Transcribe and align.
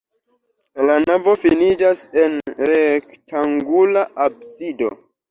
La 0.89 0.93
navo 1.01 1.33
finiĝas 1.41 1.99
en 2.21 2.39
rektangula 2.69 4.03
absido. 4.25 4.89